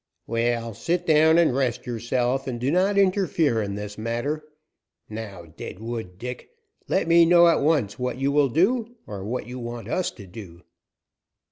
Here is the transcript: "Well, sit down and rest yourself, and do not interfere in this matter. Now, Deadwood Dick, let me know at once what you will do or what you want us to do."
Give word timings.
"Well, 0.25 0.73
sit 0.73 1.05
down 1.05 1.37
and 1.37 1.55
rest 1.55 1.85
yourself, 1.85 2.47
and 2.47 2.59
do 2.59 2.71
not 2.71 2.97
interfere 2.97 3.61
in 3.61 3.75
this 3.75 3.99
matter. 3.99 4.43
Now, 5.07 5.45
Deadwood 5.55 6.17
Dick, 6.17 6.49
let 6.87 7.07
me 7.07 7.23
know 7.23 7.47
at 7.47 7.61
once 7.61 7.99
what 7.99 8.17
you 8.17 8.31
will 8.31 8.49
do 8.49 8.95
or 9.05 9.23
what 9.23 9.45
you 9.45 9.59
want 9.59 9.87
us 9.87 10.09
to 10.09 10.25
do." 10.25 10.63